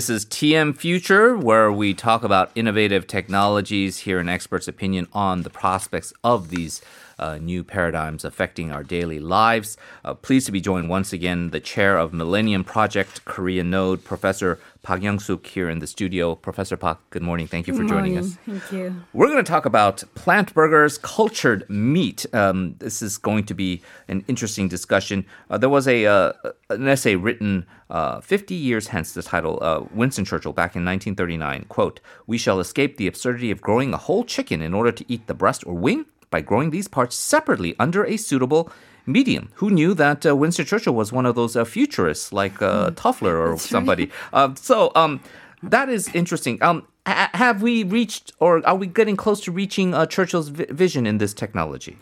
This 0.00 0.08
is 0.08 0.24
TM 0.24 0.78
Future, 0.78 1.36
where 1.36 1.70
we 1.70 1.92
talk 1.92 2.24
about 2.24 2.50
innovative 2.54 3.06
technologies, 3.06 3.98
hear 3.98 4.18
an 4.18 4.30
expert's 4.30 4.66
opinion 4.66 5.08
on 5.12 5.42
the 5.42 5.50
prospects 5.50 6.14
of 6.24 6.48
these 6.48 6.80
uh, 7.18 7.36
new 7.36 7.62
paradigms 7.62 8.24
affecting 8.24 8.72
our 8.72 8.82
daily 8.82 9.20
lives. 9.20 9.76
Uh, 10.02 10.14
pleased 10.14 10.46
to 10.46 10.52
be 10.52 10.60
joined 10.62 10.88
once 10.88 11.12
again, 11.12 11.50
the 11.50 11.60
chair 11.60 11.98
of 11.98 12.14
Millennium 12.14 12.64
Project 12.64 13.26
Korea 13.26 13.62
Node, 13.62 14.02
Professor 14.02 14.58
Park 14.82 15.02
Young-suk 15.02 15.46
here 15.46 15.68
in 15.68 15.78
the 15.78 15.86
studio. 15.86 16.34
Professor 16.34 16.76
Park, 16.76 16.98
good 17.10 17.22
morning. 17.22 17.46
Thank 17.46 17.66
you 17.66 17.74
for 17.74 17.82
Good 17.82 17.90
joining 17.90 18.14
morning. 18.14 18.30
us. 18.30 18.38
Thank 18.46 18.72
you. 18.72 18.94
We're 19.12 19.26
going 19.28 19.44
to 19.44 19.48
talk 19.48 19.66
about 19.66 20.02
plant 20.14 20.54
burgers, 20.54 20.96
cultured 20.98 21.68
meat. 21.68 22.24
Um, 22.34 22.76
this 22.78 23.02
is 23.02 23.18
going 23.18 23.44
to 23.44 23.54
be 23.54 23.82
an 24.08 24.24
interesting 24.26 24.68
discussion. 24.68 25.26
Uh, 25.50 25.58
there 25.58 25.68
was 25.68 25.86
a 25.86 26.06
uh, 26.06 26.32
an 26.70 26.88
essay 26.88 27.14
written 27.16 27.66
uh, 27.90 28.20
50 28.20 28.54
years 28.54 28.88
hence. 28.88 29.12
The 29.12 29.22
title, 29.22 29.58
uh, 29.60 29.84
Winston 29.92 30.24
Churchill, 30.24 30.52
back 30.52 30.74
in 30.76 30.84
1939. 30.84 31.66
"Quote: 31.68 32.00
We 32.26 32.38
shall 32.38 32.58
escape 32.58 32.96
the 32.96 33.06
absurdity 33.06 33.50
of 33.50 33.60
growing 33.60 33.92
a 33.92 33.98
whole 33.98 34.24
chicken 34.24 34.62
in 34.62 34.72
order 34.72 34.92
to 34.92 35.04
eat 35.12 35.26
the 35.26 35.34
breast 35.34 35.66
or 35.66 35.74
wing 35.74 36.06
by 36.30 36.40
growing 36.40 36.70
these 36.70 36.88
parts 36.88 37.16
separately 37.16 37.74
under 37.78 38.04
a 38.04 38.16
suitable." 38.16 38.70
Medium. 39.06 39.50
Who 39.54 39.70
knew 39.70 39.94
that 39.94 40.24
uh, 40.24 40.36
Winston 40.36 40.66
Churchill 40.66 40.94
was 40.94 41.10
one 41.10 41.26
of 41.26 41.34
those 41.34 41.56
uh, 41.56 41.64
futurists 41.64 42.32
like 42.32 42.60
uh, 42.62 42.90
Toffler 42.92 43.36
or 43.38 43.58
somebody? 43.58 44.10
Uh, 44.32 44.54
so 44.54 44.92
um, 44.94 45.20
that 45.62 45.88
is 45.88 46.08
interesting. 46.14 46.62
Um, 46.62 46.86
ha- 47.06 47.30
have 47.34 47.62
we 47.62 47.82
reached, 47.82 48.32
or 48.38 48.64
are 48.66 48.76
we 48.76 48.86
getting 48.86 49.16
close 49.16 49.40
to 49.42 49.52
reaching 49.52 49.94
uh, 49.94 50.06
Churchill's 50.06 50.48
vi- 50.48 50.66
vision 50.70 51.06
in 51.06 51.18
this 51.18 51.34
technology? 51.34 51.96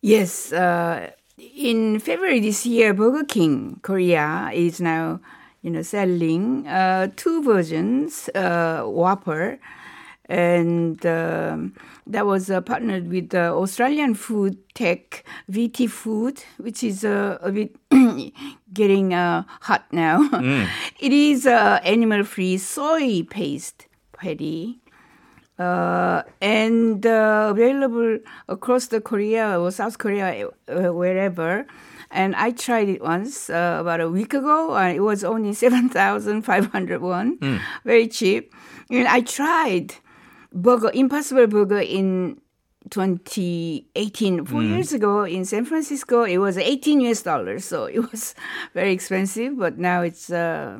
Yes, 0.00 0.52
uh, 0.52 1.10
in 1.38 1.98
February 1.98 2.40
this 2.40 2.64
year, 2.64 2.94
Burger 2.94 3.24
King 3.24 3.80
Korea 3.82 4.50
is 4.52 4.80
now, 4.80 5.20
you 5.62 5.70
know, 5.70 5.82
selling 5.82 6.66
uh, 6.66 7.08
two 7.16 7.42
versions, 7.42 8.30
uh, 8.34 8.82
Whopper, 8.84 9.58
and 10.28 11.04
um, 11.06 11.74
that 12.06 12.26
was 12.26 12.50
uh, 12.50 12.60
partnered 12.60 13.08
with 13.08 13.30
the 13.30 13.50
Australian 13.52 14.14
food 14.14 14.58
tech 14.74 15.24
v2food, 15.50 16.42
which 16.58 16.82
is 16.82 17.04
uh, 17.04 17.38
a 17.40 17.50
bit 17.52 17.76
getting 18.72 19.14
uh, 19.14 19.44
hot 19.62 19.84
now. 19.92 20.18
It 21.00 21.12
is 21.12 21.46
uh, 21.46 21.80
animal-free 21.84 22.58
soy 22.58 23.22
paste 23.22 23.86
patty. 24.12 24.80
Uh, 25.58 26.22
and 26.42 27.06
uh, 27.06 27.48
available 27.50 28.18
across 28.46 28.88
the 28.88 29.00
Korea 29.00 29.58
or 29.58 29.70
South 29.70 29.96
Korea, 29.96 30.48
uh, 30.68 30.92
wherever. 30.92 31.66
And 32.10 32.36
I 32.36 32.50
tried 32.50 32.90
it 32.90 33.00
once 33.00 33.48
uh, 33.48 33.78
about 33.80 34.02
a 34.02 34.08
week 34.10 34.34
ago, 34.34 34.76
and 34.76 34.94
it 34.94 35.00
was 35.00 35.24
only 35.24 35.54
seven 35.64 35.88
thousand 35.88 36.42
five 36.42 36.66
hundred 36.66 37.00
won, 37.00 37.38
very 37.86 38.06
cheap. 38.06 38.52
And 38.90 39.08
I 39.08 39.22
tried 39.22 39.94
burger, 40.52 40.90
Impossible 40.94 41.46
Burger 41.46 41.80
in 41.80 42.40
2018, 42.90 44.44
four 44.44 44.62
years 44.62 44.92
ago 44.92 45.24
in 45.24 45.44
San 45.44 45.64
Francisco. 45.64 46.22
It 46.24 46.38
was 46.38 46.56
18 46.56 47.00
US 47.02 47.22
dollars, 47.22 47.64
so 47.64 47.84
it 47.86 47.98
was 48.10 48.34
very 48.74 48.92
expensive. 48.92 49.58
But 49.58 49.78
now 49.78 50.02
it's 50.02 50.30
uh, 50.30 50.78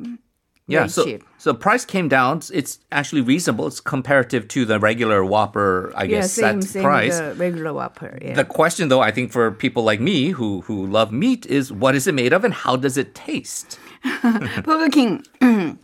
Yeah, 0.69 0.87
so 0.87 1.03
cheap. 1.05 1.23
so 1.37 1.53
price 1.53 1.85
came 1.85 2.07
down. 2.09 2.41
It's 2.53 2.79
actually 2.91 3.21
reasonable. 3.21 3.67
It's 3.67 3.79
comparative 3.81 4.47
to 4.49 4.65
the 4.65 4.79
regular 4.79 5.23
Whopper, 5.23 5.91
I 5.95 6.03
Yeah, 6.03 6.09
guess, 6.21 6.31
same, 6.33 6.61
set 6.61 6.71
same 6.71 6.83
price. 6.83 7.19
the 7.19 7.33
regular 7.35 7.73
Whopper. 7.73 8.17
Yeah. 8.21 8.35
The 8.35 8.45
question, 8.45 8.89
though, 8.89 9.01
I 9.01 9.11
think 9.11 9.31
for 9.31 9.51
people 9.51 9.83
like 9.83 9.99
me 10.01 10.31
who 10.31 10.61
who 10.61 10.85
love 10.87 11.11
meat 11.11 11.45
is 11.45 11.71
what 11.71 11.93
is 11.95 12.07
it 12.07 12.13
made 12.15 12.33
of 12.33 12.43
and 12.45 12.53
how 12.53 12.75
does 12.77 12.97
it 12.97 13.15
taste? 13.15 13.79
Burger 14.63 14.89
King, 14.91 15.23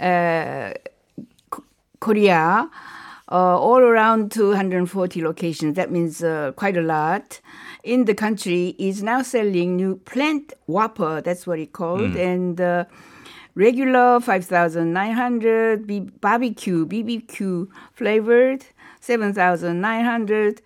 uh, 0.00 0.72
Korea, 2.00 2.68
uh, 3.30 3.58
all 3.58 3.78
around 3.80 4.32
240 4.32 5.22
locations. 5.22 5.76
That 5.76 5.90
means 5.90 6.22
uh, 6.22 6.52
quite 6.56 6.76
a 6.76 6.82
lot. 6.82 7.40
In 7.84 8.04
the 8.04 8.14
country, 8.14 8.74
is 8.78 9.02
now 9.02 9.22
selling 9.22 9.76
new 9.76 9.96
plant 9.96 10.52
Whopper. 10.66 11.20
That's 11.22 11.46
what 11.46 11.58
it 11.58 11.72
called, 11.72 12.14
and 12.16 12.60
uh, 12.60 12.84
regular 13.54 14.20
5,900, 14.20 15.86
B- 15.86 16.00
barbecue 16.20 16.84
BBQ 16.86 17.68
flavored 17.94 18.64
7,900, 19.00 20.62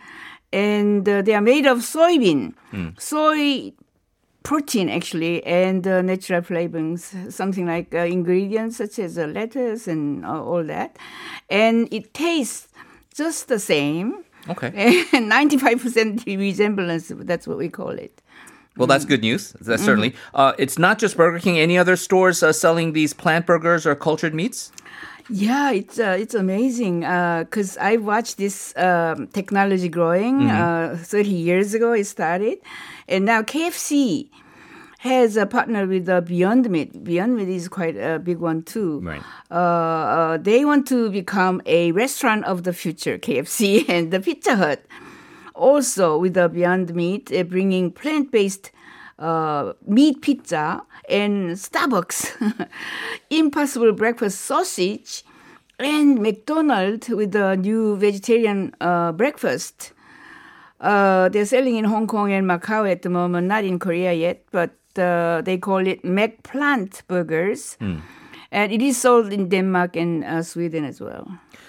and 0.53 1.09
uh, 1.09 1.23
they 1.23 1.35
are 1.35 1.41
made 1.41 1.67
of 1.67 1.79
soybean, 1.79 2.55
soy 2.99 3.73
protein 4.45 4.89
actually 4.89 5.43
and 5.45 5.87
uh, 5.89 6.01
natural 6.03 6.43
flavorings 6.43 7.33
something 7.33 7.67
like 7.67 7.93
uh, 7.95 7.99
ingredients 7.99 8.77
such 8.77 8.99
as 9.01 9.19
uh, 9.19 9.27
lettuce 9.27 9.89
and 9.89 10.25
uh, 10.25 10.43
all 10.43 10.63
that 10.63 10.97
and 11.51 11.89
it 11.93 12.15
tastes 12.15 12.69
just 13.15 13.49
the 13.49 13.59
same 13.59 14.23
Okay. 14.47 14.67
and 15.15 15.33
95% 15.33 16.27
resemblance 16.27 17.11
that's 17.15 17.47
what 17.49 17.57
we 17.57 17.71
call 17.71 17.91
it 18.07 18.21
Well, 18.77 18.89
that's 18.89 19.05
good 19.07 19.23
news. 19.23 19.55
That's 19.61 19.85
certainly. 19.85 20.15
Uh, 20.35 20.53
it's 20.59 20.79
not 20.79 20.99
just 20.99 21.17
Burger 21.17 21.39
King. 21.39 21.59
Any 21.59 21.79
other 21.79 21.95
stores 21.97 22.43
uh, 22.43 22.53
selling 22.53 22.93
these 22.93 23.15
plant 23.15 23.47
burgers 23.47 23.87
or 23.87 23.95
cultured 23.95 24.35
meats? 24.35 24.73
Yeah, 25.31 25.73
it's 25.73 25.99
uh, 25.99 26.17
it's 26.19 26.35
amazing 26.35 27.01
because 27.01 27.79
I 27.79 27.97
watched 27.97 28.37
this 28.37 28.77
um, 28.77 29.29
technology 29.29 29.89
growing. 29.89 30.51
Uh, 30.51 30.99
Thirty 31.01 31.31
years 31.31 31.73
ago, 31.73 31.93
it 31.93 32.05
started, 32.05 32.59
and 33.09 33.25
now 33.25 33.43
KFC 33.43 34.29
has 35.05 35.37
a 35.37 35.45
partner 35.45 35.87
with 35.87 36.09
uh, 36.09 36.23
Beyond 36.23 36.71
Meat. 36.71 37.05
Beyond 37.05 37.37
Meat 37.37 37.49
is 37.49 37.69
quite 37.69 37.95
a 37.97 38.19
big 38.19 38.39
one 38.39 38.63
too. 38.63 39.01
Right. 39.01 39.23
Uh, 39.51 39.55
uh, 39.55 40.37
they 40.39 40.65
want 40.65 40.89
to 40.89 41.11
become 41.11 41.61
a 41.67 41.93
restaurant 41.93 42.45
of 42.47 42.65
the 42.65 42.73
future, 42.73 43.19
KFC 43.19 43.87
and 43.95 44.11
the 44.11 44.21
Pizza 44.21 44.57
Hut. 44.57 44.83
Also, 45.55 46.19
with 46.19 46.35
the 46.35 46.49
Beyond 46.49 46.95
Meat, 46.95 47.31
uh, 47.33 47.43
bringing 47.45 47.93
plant-based 47.93 48.73
uh, 49.19 49.73
meat 49.87 50.21
pizza 50.21 50.83
and 51.09 51.51
Starbucks, 51.57 52.69
Impossible 53.31 53.93
Breakfast 53.93 54.41
sausage, 54.43 55.25
and 55.79 56.21
McDonald's 56.21 57.09
with 57.09 57.33
the 57.33 57.57
new 57.57 57.97
vegetarian 57.97 58.75
uh, 58.81 59.13
breakfast. 59.13 59.93
Uh, 60.81 61.29
they're 61.31 61.47
selling 61.47 61.77
in 61.77 61.85
Hong 61.85 62.07
Kong 62.07 62.33
and 62.33 62.47
Macau 62.47 62.91
at 62.91 63.03
the 63.03 63.09
moment, 63.09 63.47
not 63.47 63.65
in 63.65 63.79
Korea 63.79 64.13
yet, 64.13 64.45
but 64.51 64.71
uh, 64.99 65.41
they 65.43 65.59
call 65.59 65.87
it 65.87 66.03
McPlant 66.03 67.03
Burgers. 67.09 67.77
And 68.53 68.71
it 68.71 68.83
is 68.83 69.01
sold 69.01 69.33
in 69.33 69.49
Denmark 69.49 69.97
and 69.97 70.25
uh, 70.25 70.43
Sweden 70.43 70.85
as 70.85 71.01
well. 71.01 71.27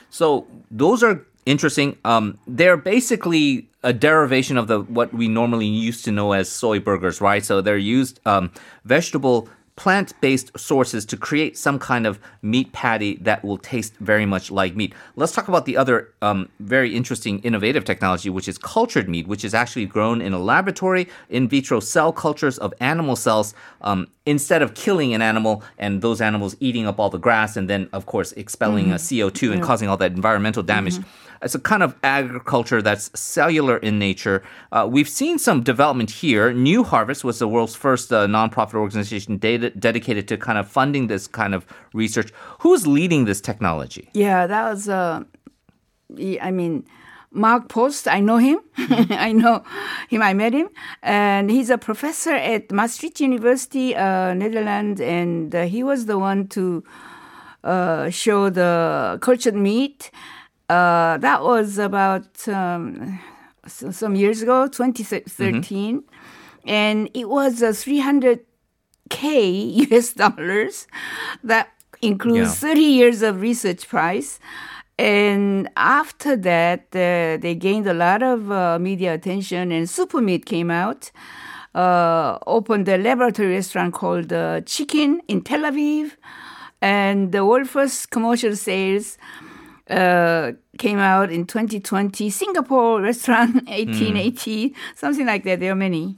So 0.10 0.46
those 0.70 1.02
are 1.02 1.26
interesting. 1.46 1.98
Um, 2.04 2.38
they're 2.48 2.78
basically 2.78 3.68
a 3.84 3.94
derivation 3.94 4.58
of 4.58 4.68
the 4.68 4.82
what 4.82 5.14
we 5.14 5.28
normally 5.28 5.68
used 5.68 6.06
to 6.06 6.12
know 6.12 6.34
as 6.34 6.50
soy 6.50 6.80
burgers, 6.80 7.22
right? 7.22 7.46
So 7.46 7.62
they're 7.62 7.78
used 7.78 8.20
um, 8.26 8.52
vegetable 8.84 9.48
plant-based 9.76 10.58
sources 10.58 11.06
to 11.06 11.18
create 11.18 11.58
some 11.58 11.78
kind 11.78 12.08
of 12.08 12.18
meat 12.42 12.72
patty 12.72 13.18
that 13.18 13.44
will 13.44 13.58
taste 13.58 13.94
very 13.98 14.26
much 14.26 14.50
like 14.50 14.76
meat. 14.76 14.94
Let's 15.18 15.34
talk 15.34 15.50
about 15.50 15.66
the 15.66 15.76
other 15.76 16.14
um, 16.22 16.50
very 16.62 16.96
interesting 16.96 17.40
innovative 17.40 17.84
technology, 17.84 18.30
which 18.30 18.48
is 18.48 18.58
cultured 18.58 19.10
meat, 19.10 19.28
which 19.28 19.44
is 19.44 19.54
actually 19.54 19.86
grown 19.86 20.22
in 20.22 20.32
a 20.32 20.40
laboratory 20.40 21.10
in 21.30 21.50
vitro 21.50 21.82
cell 21.82 22.14
cultures 22.14 22.58
of 22.58 22.74
animal 22.80 23.16
cells. 23.16 23.54
Um, 23.82 24.08
instead 24.26 24.62
of 24.62 24.74
killing 24.74 25.14
an 25.14 25.22
animal 25.22 25.64
and 25.78 26.02
those 26.02 26.20
animals 26.20 26.56
eating 26.60 26.88
up 26.88 27.00
all 27.00 27.10
the 27.10 27.20
grass 27.20 27.56
and 27.56 27.70
then, 27.70 27.88
of 27.94 28.08
course, 28.08 28.32
expelling 28.34 28.92
uh, 28.92 28.96
CO2 28.96 29.54
and 29.54 29.62
causing 29.62 29.88
all 29.88 29.98
that 29.98 30.14
environmental 30.14 30.64
damage. 30.64 30.98
It's 31.46 31.54
a 31.54 31.60
kind 31.60 31.84
of 31.84 31.96
agriculture 32.04 32.82
that's 32.82 33.12
cellular 33.14 33.78
in 33.78 34.00
nature. 34.00 34.42
Uh, 34.72 34.88
we've 34.90 35.08
seen 35.08 35.38
some 35.38 35.62
development 35.62 36.10
here. 36.10 36.52
New 36.52 36.84
Harvest 36.84 37.24
was 37.24 37.38
the 37.38 37.48
world's 37.48 37.76
first 37.76 38.12
uh, 38.12 38.26
nonprofit 38.26 38.74
organization 38.74 39.38
ded- 39.38 39.80
dedicated 39.80 40.28
to 40.30 40.38
kind 40.38 40.58
of 40.58 40.68
funding 40.68 41.06
this 41.06 41.28
kind 41.28 41.54
of 41.54 41.68
research. 41.94 42.34
Who's 42.62 42.88
leading 42.88 43.26
this 43.26 43.42
technology? 43.42 44.10
Yeah, 44.14 44.48
that 44.48 44.72
was, 44.72 44.90
uh, 44.90 45.24
I 46.42 46.50
mean, 46.50 46.84
Mark 47.30 47.70
Post, 47.70 48.08
I 48.08 48.22
know 48.22 48.38
him. 48.38 48.60
I 49.28 49.32
know 49.32 49.64
him, 50.10 50.24
I 50.24 50.34
met 50.34 50.54
him. 50.54 50.70
And 51.04 51.52
he's 51.52 51.70
a 51.70 51.78
professor 51.78 52.34
at 52.34 52.72
Maastricht 52.72 53.20
University, 53.20 53.96
uh, 53.96 54.34
Netherlands, 54.34 55.00
and 55.00 55.54
uh, 55.54 55.66
he 55.66 55.84
was 55.84 56.08
the 56.08 56.18
one 56.18 56.48
to 56.48 56.84
uh, 57.64 58.10
show 58.10 58.50
the 58.50 59.20
cultured 59.22 59.56
meat. 59.56 60.10
Uh, 60.70 61.18
that 61.20 61.44
was 61.44 61.78
about 61.78 62.48
um, 62.48 63.20
s- 63.66 63.84
some 63.96 64.16
years 64.16 64.42
ago, 64.42 64.68
2013. 64.68 66.04
And 66.66 67.10
it 67.14 67.30
was 67.30 67.62
uh, 67.62 67.72
300K 67.74 69.50
US 69.92 70.14
dollars. 70.14 70.88
That 71.44 71.70
includes 72.02 72.62
Yeah. 72.64 72.70
30 72.70 72.82
years 72.82 73.22
of 73.22 73.42
research 73.42 73.88
price. 73.88 74.40
And 74.98 75.70
after 75.76 76.36
that, 76.38 76.88
uh, 76.94 77.38
they 77.42 77.56
gained 77.60 77.86
a 77.88 77.94
lot 77.94 78.24
of 78.24 78.50
uh, 78.52 78.80
media 78.80 79.14
attention, 79.14 79.72
and 79.72 79.88
Supermeat 79.88 80.46
came 80.46 80.72
out, 80.72 81.12
uh, 81.76 82.38
opened 82.48 82.88
a 82.88 82.98
laboratory 82.98 83.50
restaurant 83.54 83.94
called 83.94 84.32
uh, 84.32 84.62
Chicken 84.62 85.22
in 85.28 85.42
Tel 85.42 85.62
Aviv, 85.62 86.12
And 86.82 87.32
the 87.32 87.46
world 87.46 87.68
first 87.70 88.10
commercial 88.12 88.56
sales 88.56 89.18
uh, 89.90 90.54
came 90.78 91.00
out 91.00 91.32
in 91.32 91.46
2020. 91.46 92.30
Singapore 92.30 93.02
restaurant 93.02 93.56
1880, 93.68 94.76
something 94.96 95.26
like 95.26 95.44
that. 95.44 95.60
There 95.60 95.72
are 95.72 95.76
many. 95.76 96.18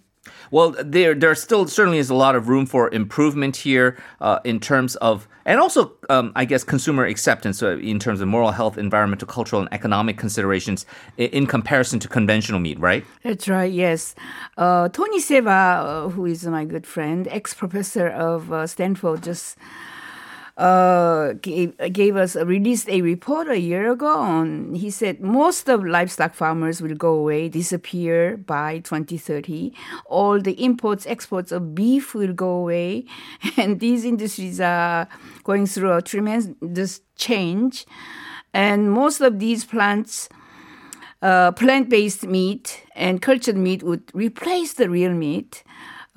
Well, 0.52 0.76
there 0.84 1.14
there 1.14 1.36
still 1.36 1.68
certainly 1.68 1.98
is 1.98 2.10
a 2.10 2.16
lot 2.16 2.36
of 2.36 2.48
room 2.48 2.66
for 2.66 2.90
improvement 2.94 3.56
here 3.58 3.98
uh, 4.22 4.40
in 4.44 4.60
terms 4.60 4.96
of, 4.98 5.28
and 5.46 5.60
also 5.60 5.94
um, 6.10 6.32
I 6.36 6.46
guess 6.46 6.64
consumer 6.64 7.06
acceptance 7.06 7.62
uh, 7.62 7.78
in 7.78 8.00
terms 8.00 8.22
of 8.22 8.28
moral 8.28 8.52
health, 8.52 8.78
environmental, 8.78 9.28
cultural, 9.28 9.62
and 9.62 9.74
economic 9.74 10.18
considerations 10.18 10.86
in, 11.18 11.30
in 11.30 11.48
comparison 11.48 12.00
to 12.00 12.08
conventional 12.08 12.60
meat, 12.60 12.80
right? 12.80 13.06
That's 13.24 13.48
right. 13.48 13.72
Yes, 13.72 14.16
uh, 14.58 14.90
Tony 14.90 15.20
Seba, 15.20 15.50
uh, 15.50 16.10
who 16.10 16.26
is 16.26 16.46
my 16.46 16.66
good 16.66 16.88
friend, 16.88 17.28
ex 17.30 17.54
professor 17.54 18.08
of 18.08 18.52
uh, 18.52 18.68
Stanford, 18.68 19.24
just 19.24 19.58
uh, 20.58 21.34
gave, 21.34 21.78
gave 21.94 22.16
us 22.16 22.36
uh, 22.36 22.46
released 22.46 22.90
a 22.90 23.02
report 23.02 23.48
a 23.48 23.60
year 23.60 23.92
ago 23.92 24.08
on 24.18 24.74
he 24.74 24.90
said 24.90 25.22
most 25.22 25.70
of 25.70 25.86
livestock 25.86 26.34
farmers 26.34 26.82
will 26.82 26.96
go 26.96 27.14
away 27.14 27.48
disappear 27.48 28.38
by 28.38 28.80
2030 28.80 29.72
all 30.08 30.42
the 30.42 30.64
imports 30.64 31.06
exports 31.06 31.52
of 31.52 31.76
beef 31.76 32.14
will 32.14 32.34
go 32.34 32.50
away. 32.50 33.06
And 33.58 33.80
these 33.80 34.06
industries 34.06 34.60
are 34.60 35.08
going 35.44 35.66
through 35.66 35.94
a 35.94 36.02
tremendous 36.02 37.02
change. 37.16 37.86
And 38.54 38.92
most 38.92 39.22
of 39.22 39.40
these 39.40 39.66
plants 39.66 40.30
uh, 41.22 41.52
plant-based 41.54 42.28
meat 42.28 42.84
and 42.96 43.22
cultured 43.22 43.58
meat 43.58 43.82
would 43.82 44.04
replace 44.14 44.74
the 44.74 44.88
real 44.88 45.14
meat 45.14 45.64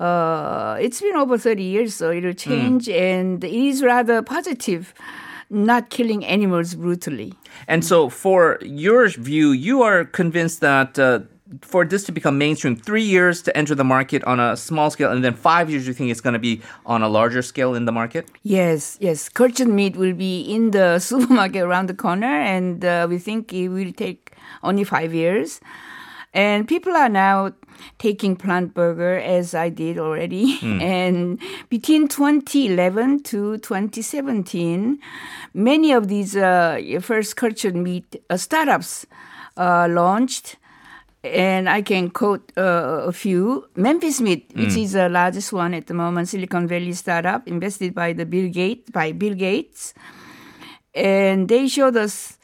uh, 0.01 0.77
it's 0.81 0.99
been 0.99 1.15
over 1.15 1.37
30 1.37 1.63
years, 1.63 1.93
so 1.93 2.11
it'll 2.11 2.33
change, 2.33 2.87
mm. 2.87 2.99
and 2.99 3.43
it 3.43 3.53
is 3.53 3.83
rather 3.83 4.21
positive. 4.23 4.93
Not 5.51 5.89
killing 5.89 6.25
animals 6.25 6.75
brutally. 6.75 7.33
And 7.67 7.83
so, 7.83 8.07
for 8.07 8.57
your 8.61 9.09
view, 9.09 9.51
you 9.51 9.81
are 9.83 10.05
convinced 10.05 10.61
that 10.61 10.97
uh, 10.97 11.19
for 11.61 11.83
this 11.83 12.03
to 12.05 12.11
become 12.13 12.37
mainstream, 12.37 12.75
three 12.75 13.03
years 13.03 13.41
to 13.43 13.55
enter 13.55 13.75
the 13.75 13.83
market 13.83 14.23
on 14.23 14.39
a 14.39 14.55
small 14.55 14.89
scale, 14.89 15.11
and 15.11 15.23
then 15.23 15.33
five 15.33 15.69
years 15.69 15.85
you 15.85 15.93
think 15.93 16.09
it's 16.09 16.21
going 16.21 16.33
to 16.33 16.39
be 16.39 16.61
on 16.85 17.03
a 17.03 17.09
larger 17.09 17.41
scale 17.41 17.75
in 17.75 17.85
the 17.85 17.91
market? 17.91 18.29
Yes, 18.43 18.97
yes. 19.01 19.27
Cultured 19.27 19.67
meat 19.67 19.97
will 19.97 20.13
be 20.13 20.41
in 20.41 20.71
the 20.71 20.99
supermarket 21.09 21.63
around 21.63 21.87
the 21.87 21.93
corner, 21.93 22.33
and 22.41 22.85
uh, 22.85 23.07
we 23.09 23.19
think 23.19 23.53
it 23.53 23.67
will 23.67 23.91
take 23.91 24.31
only 24.63 24.83
five 24.83 25.13
years. 25.13 25.59
And 26.33 26.65
people 26.65 26.95
are 26.95 27.09
now 27.09 27.51
taking 27.97 28.35
plant 28.35 28.73
burger 28.73 29.17
as 29.17 29.53
I 29.53 29.69
did 29.69 29.97
already. 29.97 30.57
Mm. 30.59 30.81
And 31.01 31.39
between 31.69 32.07
2011 32.07 33.23
to 33.23 33.57
2017, 33.57 34.99
many 35.53 35.91
of 35.91 36.07
these 36.07 36.35
uh, 36.35 36.79
first 37.01 37.35
cultured 37.35 37.75
meat 37.75 38.21
uh, 38.29 38.37
startups 38.37 39.05
uh, 39.57 39.87
launched. 39.89 40.57
And 41.23 41.69
I 41.69 41.83
can 41.83 42.09
quote 42.09 42.51
uh, 42.57 43.05
a 43.05 43.11
few. 43.11 43.69
Memphis 43.75 44.19
Meat, 44.21 44.49
which 44.55 44.69
mm. 44.69 44.83
is 44.83 44.93
the 44.93 45.07
largest 45.07 45.53
one 45.53 45.75
at 45.75 45.85
the 45.85 45.93
moment, 45.93 46.29
Silicon 46.29 46.67
Valley 46.67 46.93
startup, 46.93 47.47
invested 47.47 47.93
by 47.93 48.13
the 48.13 48.25
Bill 48.25 48.49
Gates, 48.49 48.89
by 48.89 49.11
Bill 49.11 49.35
Gates. 49.35 49.93
And 50.95 51.47
they 51.47 51.67
showed 51.67 51.95
us 51.95 52.39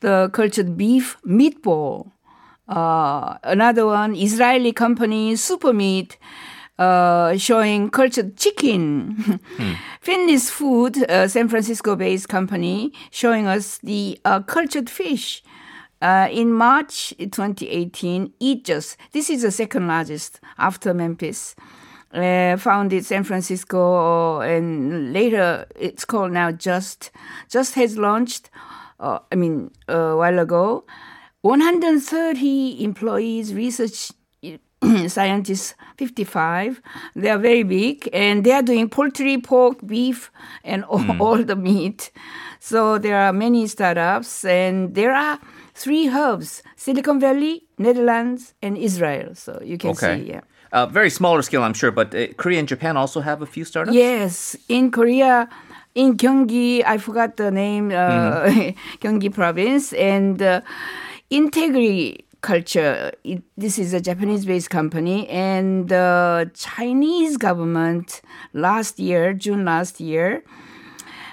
the 0.00 0.28
cultured 0.32 0.76
beef 0.76 1.16
meatball 1.26 2.12
uh, 2.68 3.38
another 3.42 3.86
one, 3.86 4.14
Israeli 4.14 4.72
company, 4.72 5.34
Supermeat, 5.34 6.16
uh, 6.78 7.36
showing 7.36 7.90
cultured 7.90 8.36
chicken. 8.36 9.12
hmm. 9.56 9.72
Finless 10.02 10.50
Food, 10.50 11.10
uh, 11.10 11.28
San 11.28 11.48
Francisco-based 11.48 12.28
company, 12.28 12.92
showing 13.10 13.46
us 13.46 13.78
the 13.78 14.18
uh, 14.24 14.40
cultured 14.42 14.88
fish. 14.88 15.42
Uh, 16.00 16.28
in 16.30 16.52
March 16.52 17.12
2018, 17.18 18.32
Eat 18.38 18.64
Just, 18.64 18.96
this 19.10 19.28
is 19.28 19.42
the 19.42 19.50
second 19.50 19.88
largest 19.88 20.38
after 20.56 20.94
Memphis, 20.94 21.56
uh, 22.12 22.56
founded 22.56 23.04
San 23.04 23.24
Francisco, 23.24 24.40
and 24.40 25.12
later 25.12 25.66
it's 25.74 26.04
called 26.04 26.30
now 26.30 26.52
Just. 26.52 27.10
Just 27.50 27.74
has 27.74 27.98
launched, 27.98 28.48
uh, 29.00 29.18
I 29.32 29.34
mean, 29.34 29.72
a 29.88 30.14
while 30.16 30.38
ago. 30.38 30.84
130 31.48 32.84
employees, 32.84 33.54
research 33.54 34.12
scientists 35.08 35.74
55 35.96 36.80
they 37.16 37.30
are 37.30 37.38
very 37.38 37.64
big 37.64 38.08
and 38.12 38.44
they 38.44 38.52
are 38.52 38.62
doing 38.62 38.88
poultry 38.88 39.38
pork 39.38 39.84
beef 39.84 40.30
and 40.62 40.84
all, 40.84 41.00
mm. 41.00 41.18
all, 41.20 41.42
the 41.42 41.56
meat 41.56 42.12
so 42.60 42.96
there 42.96 43.16
are 43.16 43.32
many 43.32 43.66
startups 43.66 44.44
and 44.44 44.94
there 44.94 45.12
are 45.12 45.40
three 45.74 46.06
hubs 46.06 46.62
silicon 46.76 47.18
valley 47.18 47.64
netherlands 47.78 48.54
and 48.62 48.78
israel 48.78 49.34
so 49.34 49.60
you 49.64 49.76
can 49.76 49.90
okay. 49.90 50.20
see 50.20 50.30
yeah 50.30 50.42
uh, 50.70 50.86
very 50.86 51.10
smaller 51.10 51.42
scale 51.42 51.64
i'm 51.64 51.74
sure 51.74 51.90
but 51.90 52.14
uh, 52.14 52.28
korea 52.34 52.60
and 52.60 52.68
japan 52.68 52.96
also 52.96 53.20
have 53.20 53.42
a 53.42 53.46
few 53.46 53.64
startups 53.64 53.96
yes 53.96 54.54
in 54.68 54.92
korea 54.92 55.48
in 55.96 56.16
gyeonggi 56.16 56.84
i 56.84 56.98
forgot 56.98 57.36
the 57.36 57.50
name 57.50 57.90
uh, 57.90 58.44
mm. 58.46 58.76
gyeonggi 59.00 59.34
province 59.34 59.92
and 59.92 60.62
Integrity 61.30 62.24
Culture. 62.40 63.12
It, 63.24 63.42
this 63.56 63.78
is 63.78 63.92
a 63.92 64.00
Japanese-based 64.00 64.70
company, 64.70 65.28
and 65.28 65.88
the 65.88 66.50
Chinese 66.54 67.36
government 67.36 68.22
last 68.54 68.98
year, 68.98 69.34
June 69.34 69.64
last 69.64 70.00
year, 70.00 70.42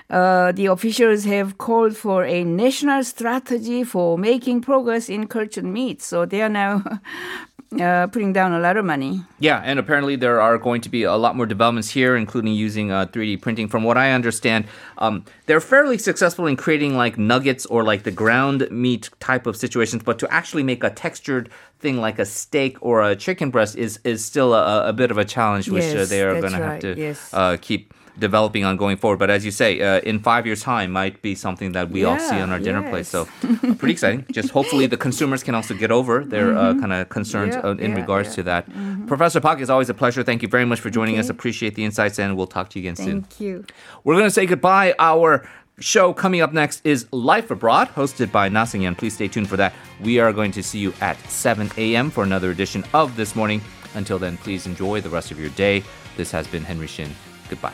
uh, 0.09 0.51
the 0.51 0.65
officials 0.65 1.23
have 1.25 1.57
called 1.57 1.95
for 1.95 2.25
a 2.25 2.43
national 2.43 3.03
strategy 3.03 3.83
for 3.83 4.17
making 4.17 4.61
progress 4.61 5.09
in 5.09 5.27
cultured 5.27 5.65
meat. 5.65 6.01
So 6.01 6.25
they 6.25 6.41
are 6.41 6.49
now 6.49 6.83
uh, 7.79 8.07
putting 8.07 8.33
down 8.33 8.53
a 8.53 8.59
lot 8.59 8.77
of 8.77 8.85
money. 8.85 9.21
Yeah, 9.39 9.61
and 9.63 9.79
apparently 9.79 10.15
there 10.15 10.39
are 10.39 10.57
going 10.57 10.81
to 10.81 10.89
be 10.89 11.03
a 11.03 11.15
lot 11.15 11.35
more 11.35 11.45
developments 11.45 11.89
here, 11.89 12.15
including 12.15 12.53
using 12.53 12.91
uh, 12.91 13.05
3D 13.07 13.41
printing. 13.41 13.67
From 13.67 13.83
what 13.83 13.97
I 13.97 14.11
understand, 14.11 14.65
um, 14.97 15.25
they're 15.45 15.61
fairly 15.61 15.97
successful 15.97 16.47
in 16.47 16.55
creating 16.55 16.95
like 16.95 17.17
nuggets 17.17 17.65
or 17.65 17.83
like 17.83 18.03
the 18.03 18.11
ground 18.11 18.67
meat 18.71 19.09
type 19.19 19.45
of 19.47 19.57
situations, 19.57 20.03
but 20.03 20.19
to 20.19 20.31
actually 20.31 20.63
make 20.63 20.83
a 20.83 20.89
textured 20.89 21.49
thing 21.79 21.97
like 21.97 22.19
a 22.19 22.25
steak 22.25 22.77
or 22.81 23.03
a 23.03 23.15
chicken 23.15 23.49
breast 23.49 23.75
is 23.75 23.99
is 24.03 24.23
still 24.23 24.53
a, 24.53 24.89
a 24.89 24.93
bit 24.93 25.11
of 25.11 25.17
a 25.17 25.25
challenge, 25.25 25.69
which 25.69 25.83
uh, 25.83 25.87
yes, 25.87 26.07
uh, 26.07 26.09
they 26.09 26.21
are 26.23 26.41
going 26.41 26.53
right. 26.53 26.81
to 26.81 26.87
have 26.87 26.95
to 26.95 26.95
yes. 26.97 27.33
Uh, 27.33 27.57
keep 27.59 27.93
developing 28.17 28.63
on 28.63 28.77
going 28.77 28.97
forward. 28.97 29.19
But 29.19 29.29
as 29.29 29.45
you 29.45 29.51
say, 29.51 29.81
uh, 29.81 29.99
in 30.01 30.19
five 30.19 30.45
years' 30.45 30.61
time, 30.61 30.91
might 30.91 31.21
be 31.21 31.35
something 31.35 31.73
that 31.73 31.89
we 31.89 32.01
yeah, 32.01 32.07
all 32.07 32.19
see 32.19 32.39
on 32.39 32.49
our 32.51 32.59
dinner 32.59 32.81
yes. 32.81 32.89
plate. 32.89 33.05
So 33.05 33.21
uh, 33.21 33.75
pretty 33.75 33.93
exciting. 33.93 34.25
Just 34.31 34.49
hopefully 34.49 34.87
the 34.87 34.97
consumers 34.97 35.43
can 35.43 35.55
also 35.55 35.73
get 35.73 35.91
over 35.91 36.23
their 36.23 36.57
uh, 36.57 36.73
mm-hmm. 36.73 36.77
uh, 36.77 36.81
kind 36.81 36.93
of 36.93 37.09
concerns 37.09 37.55
yeah, 37.55 37.71
in 37.71 37.91
yeah, 37.91 37.95
regards 37.95 38.35
to 38.35 38.43
that. 38.43 38.69
Mm-hmm. 38.69 39.07
Professor 39.07 39.41
Park, 39.41 39.59
is 39.59 39.69
always 39.69 39.89
a 39.89 39.93
pleasure. 39.93 40.23
Thank 40.23 40.41
you 40.41 40.47
very 40.47 40.65
much 40.65 40.79
for 40.79 40.89
joining 40.89 41.15
okay. 41.15 41.21
us. 41.21 41.29
Appreciate 41.29 41.75
the 41.75 41.85
insights, 41.85 42.19
and 42.19 42.35
we'll 42.35 42.47
talk 42.47 42.69
to 42.69 42.79
you 42.79 42.83
again 42.83 42.95
Thank 42.95 43.09
soon. 43.09 43.21
Thank 43.23 43.39
you. 43.39 43.65
We're 44.03 44.15
going 44.15 44.25
to 44.25 44.31
say 44.31 44.45
goodbye. 44.45 44.95
Our 44.99 45.47
show 45.79 46.13
coming 46.13 46.41
up 46.41 46.53
next 46.53 46.81
is 46.85 47.11
Life 47.11 47.51
Abroad, 47.51 47.89
hosted 47.89 48.31
by 48.31 48.49
Nasingyan. 48.49 48.97
Please 48.97 49.13
stay 49.13 49.27
tuned 49.27 49.49
for 49.49 49.57
that. 49.57 49.73
We 50.01 50.19
are 50.19 50.31
going 50.33 50.51
to 50.53 50.63
see 50.63 50.79
you 50.79 50.93
at 51.01 51.17
7 51.29 51.71
a.m. 51.77 52.09
for 52.09 52.23
another 52.23 52.51
edition 52.51 52.83
of 52.93 53.15
This 53.15 53.35
Morning. 53.35 53.61
Until 53.93 54.19
then, 54.19 54.37
please 54.37 54.65
enjoy 54.65 55.01
the 55.01 55.09
rest 55.09 55.31
of 55.31 55.39
your 55.39 55.49
day. 55.51 55.83
This 56.17 56.31
has 56.31 56.47
been 56.47 56.63
Henry 56.63 56.87
Shin. 56.87 57.09
Goodbye. 57.49 57.73